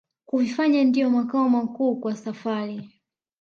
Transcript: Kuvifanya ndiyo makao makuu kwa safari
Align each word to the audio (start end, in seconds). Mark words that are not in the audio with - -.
Kuvifanya 0.25 0.83
ndiyo 0.83 1.09
makao 1.09 1.49
makuu 1.49 1.95
kwa 1.95 2.15
safari 2.15 2.91